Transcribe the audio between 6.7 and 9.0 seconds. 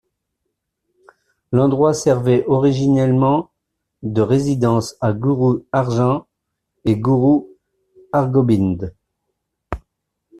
et Guru Hargobind.